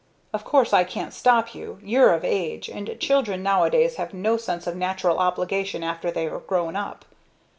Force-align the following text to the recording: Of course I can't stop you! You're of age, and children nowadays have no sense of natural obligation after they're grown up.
Of 0.33 0.43
course 0.43 0.73
I 0.73 0.83
can't 0.83 1.13
stop 1.13 1.53
you! 1.53 1.77
You're 1.83 2.11
of 2.15 2.25
age, 2.25 2.69
and 2.71 2.99
children 2.99 3.43
nowadays 3.43 3.97
have 3.97 4.15
no 4.15 4.35
sense 4.35 4.65
of 4.65 4.75
natural 4.75 5.19
obligation 5.19 5.83
after 5.83 6.09
they're 6.09 6.39
grown 6.39 6.75
up. 6.75 7.05